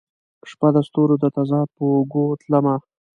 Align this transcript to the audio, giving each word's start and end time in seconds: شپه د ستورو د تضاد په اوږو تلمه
شپه 0.49 0.67
د 0.75 0.77
ستورو 0.87 1.15
د 1.19 1.25
تضاد 1.37 1.67
په 1.75 1.83
اوږو 1.93 2.25
تلمه 2.41 2.75